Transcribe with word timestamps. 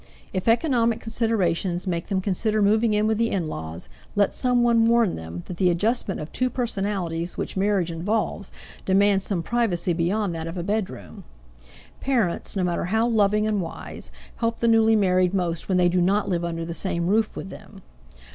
If 0.33 0.47
economic 0.47 0.99
considerations 0.99 1.85
make 1.85 2.07
them 2.07 2.21
consider 2.21 2.63
moving 2.63 2.95
in 2.95 3.05
with 3.05 3.19
the 3.19 3.29
in 3.29 3.47
laws, 3.47 3.87
let 4.15 4.33
some 4.33 4.63
one 4.63 4.87
warn 4.87 5.15
them 5.15 5.43
that 5.45 5.57
the 5.57 5.69
adjustment 5.69 6.19
of 6.19 6.31
two 6.31 6.49
personalities 6.49 7.37
which 7.37 7.55
marriage 7.55 7.91
involves 7.91 8.51
demands 8.83 9.25
some 9.27 9.43
privacy 9.43 9.93
beyond 9.93 10.33
that 10.33 10.47
of 10.47 10.57
a 10.57 10.63
bedroom. 10.63 11.23
Parents, 11.99 12.55
no 12.55 12.63
matter 12.63 12.85
how 12.85 13.07
loving 13.07 13.45
and 13.45 13.61
wise, 13.61 14.09
help 14.37 14.57
the 14.59 14.67
newly 14.67 14.95
married 14.95 15.35
most 15.35 15.69
when 15.69 15.77
they 15.77 15.87
do 15.87 16.01
not 16.01 16.27
live 16.27 16.43
under 16.43 16.65
the 16.65 16.73
same 16.73 17.05
roof 17.05 17.35
with 17.37 17.51
them. 17.51 17.83